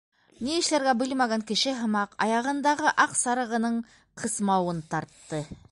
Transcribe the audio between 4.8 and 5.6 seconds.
тартты.